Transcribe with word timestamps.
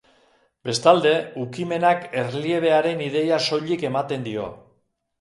Bestalde, 0.69 1.11
ukimenak 1.43 2.03
erliebearen 2.23 3.07
ideia 3.13 3.41
soilik 3.51 3.89
ematen 3.95 4.29
dio. 4.31 4.53